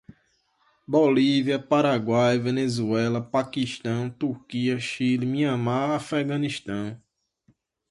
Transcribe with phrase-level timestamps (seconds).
[0.87, 6.99] Bolívia, Paraguai, Venezuela, Paquistão, Turquia, Chile, Myanmar, Afeganistão